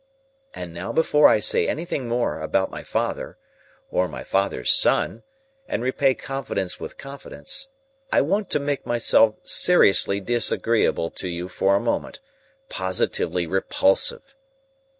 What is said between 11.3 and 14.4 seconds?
for a moment,—positively repulsive."